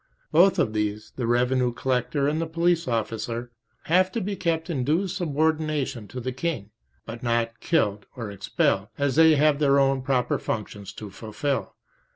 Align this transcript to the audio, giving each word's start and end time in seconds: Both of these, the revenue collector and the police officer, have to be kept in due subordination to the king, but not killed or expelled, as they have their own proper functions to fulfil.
Both 0.31 0.57
of 0.57 0.73
these, 0.73 1.13
the 1.15 1.27
revenue 1.27 1.71
collector 1.71 2.27
and 2.27 2.41
the 2.41 2.47
police 2.47 2.87
officer, 2.87 3.51
have 3.83 4.11
to 4.13 4.19
be 4.19 4.35
kept 4.35 4.67
in 4.67 4.83
due 4.83 5.07
subordination 5.07 6.07
to 6.07 6.19
the 6.19 6.31
king, 6.31 6.71
but 7.05 7.21
not 7.21 7.59
killed 7.59 8.07
or 8.15 8.31
expelled, 8.31 8.87
as 8.97 9.15
they 9.15 9.35
have 9.35 9.59
their 9.59 9.79
own 9.79 10.01
proper 10.01 10.39
functions 10.39 10.91
to 10.93 11.11
fulfil. 11.11 11.75